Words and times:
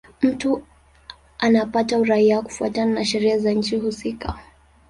Mtu 0.21 0.63
anapata 1.39 1.97
uraia 1.99 2.41
kufuatana 2.41 2.93
na 2.93 3.05
sheria 3.05 3.37
za 3.39 3.51
nchi 3.51 3.75
husika. 3.77 4.39